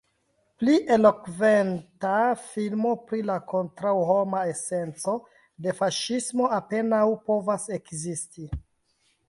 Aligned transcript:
Pli 0.61 0.75
elokventa 0.93 2.13
filmo 2.53 2.93
pri 3.11 3.19
la 3.31 3.35
kontraŭhoma 3.53 4.41
esenco 4.55 5.15
de 5.67 5.77
faŝismo 5.83 6.51
apenaŭ 6.61 7.07
povas 7.29 7.71
ekzisti. 7.81 8.51